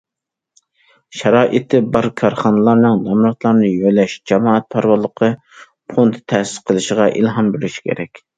[1.17, 8.25] شارائىتى بار كارخانىلارنىڭ نامراتلارنى يۆلەش جامائەت پاراۋانلىقى فوندى تەسىس قىلىشىغا ئىلھام بېرىش كېرەك.